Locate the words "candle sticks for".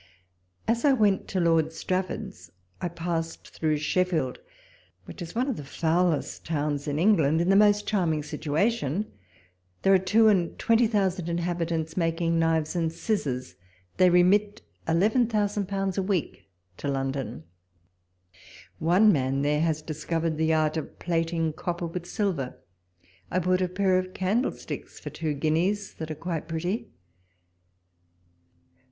24.15-25.11